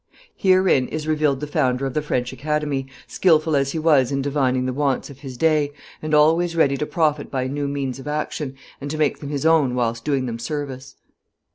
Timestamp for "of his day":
5.11-5.73